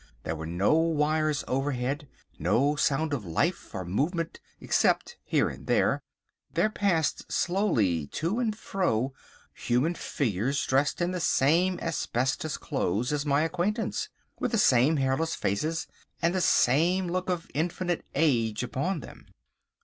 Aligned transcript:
There 0.23 0.35
were 0.35 0.47
no 0.47 0.73
wires 0.73 1.43
overhead—no 1.47 2.75
sound 2.75 3.13
of 3.13 3.23
life 3.23 3.75
or 3.75 3.85
movement 3.85 4.39
except, 4.59 5.15
here 5.23 5.47
and 5.47 5.67
there, 5.67 6.01
there 6.55 6.71
passed 6.71 7.31
slowly 7.31 8.07
to 8.07 8.39
and 8.39 8.57
fro 8.57 9.13
human 9.53 9.93
figures 9.93 10.65
dressed 10.65 11.01
in 11.01 11.11
the 11.11 11.19
same 11.19 11.79
asbestos 11.79 12.57
clothes 12.57 13.13
as 13.13 13.27
my 13.27 13.41
acquaintance, 13.41 14.09
with 14.39 14.49
the 14.53 14.57
same 14.57 14.97
hairless 14.97 15.35
faces, 15.35 15.85
and 16.19 16.33
the 16.33 16.41
same 16.41 17.05
look 17.05 17.29
of 17.29 17.51
infinite 17.53 18.03
age 18.15 18.63
upon 18.63 19.01
them. 19.01 19.27